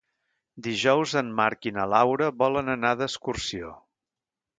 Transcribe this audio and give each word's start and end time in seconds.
Dijous 0.67 1.11
en 1.19 1.27
Marc 1.39 1.67
i 1.71 1.73
na 1.75 1.85
Laura 1.91 2.31
volen 2.39 2.75
anar 2.77 2.95
d'excursió. 3.03 3.71